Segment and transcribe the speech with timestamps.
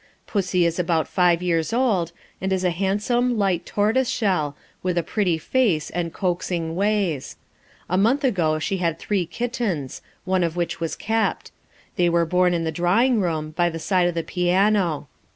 [0.25, 2.11] Pussy is about five years old,
[2.41, 7.35] and is a handsome, light tortoiseshell, with a pretty face and coaxing ways.
[7.87, 11.51] A month ago she had three kittens, one of which was kept;
[11.97, 15.07] they were born in the drawing room, by the side of the piano.